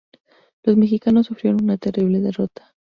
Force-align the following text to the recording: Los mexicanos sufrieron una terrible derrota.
Los 0.63 0.77
mexicanos 0.77 1.27
sufrieron 1.27 1.63
una 1.63 1.77
terrible 1.77 2.21
derrota. 2.21 2.73